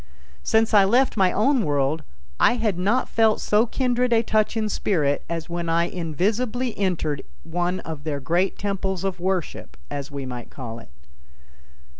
Since 0.41 0.73
I 0.73 0.83
left 0.83 1.15
my 1.15 1.31
own 1.31 1.63
world 1.63 2.01
I 2.39 2.53
had 2.53 2.79
not 2.79 3.07
felt 3.07 3.39
so 3.39 3.67
kindred 3.67 4.11
a 4.11 4.23
touch 4.23 4.57
in 4.57 4.67
spirit 4.67 5.23
as 5.29 5.47
when 5.47 5.69
I 5.69 5.83
invisibly 5.83 6.75
entered 6.75 7.21
one 7.43 7.81
of 7.81 8.03
their 8.03 8.19
great 8.19 8.57
temples 8.57 9.03
of 9.03 9.19
worship, 9.19 9.77
as 9.91 10.09
we 10.09 10.25
might 10.25 10.49
call 10.49 10.79
it. 10.79 10.89